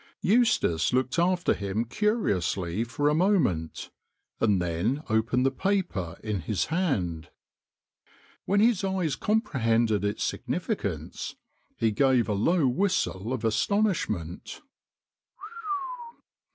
Eustace 0.21 0.91
looked 0.91 1.19
after 1.19 1.53
him 1.53 1.85
curiously 1.85 2.83
for 2.83 3.07
a 3.07 3.13
moment, 3.13 3.91
and 4.39 4.59
then 4.59 5.03
opened 5.09 5.45
the 5.45 5.51
paper 5.51 6.19
in 6.23 6.39
his 6.41 6.65
hand. 6.73 7.29
When 8.45 8.61
his 8.61 8.83
eyes 8.83 9.15
comprehended 9.15 10.03
its 10.03 10.23
significance, 10.23 11.35
he 11.75 11.91
gave 11.91 12.27
a 12.27 12.33
low 12.33 12.67
whistle 12.67 13.31
of 13.31 13.45
astonish 13.45 14.09
ment. 14.09 14.61